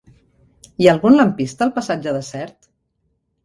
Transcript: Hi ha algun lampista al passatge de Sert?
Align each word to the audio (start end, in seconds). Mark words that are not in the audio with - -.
Hi 0.83 0.87
ha 0.89 0.93
algun 0.93 1.19
lampista 1.21 1.65
al 1.67 1.77
passatge 1.77 2.17
de 2.19 2.25
Sert? 2.33 2.75